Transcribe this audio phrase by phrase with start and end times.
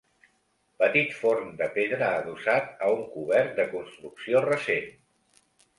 [0.83, 4.95] Petit forn de pedra adossat a un cobert de construcció recent.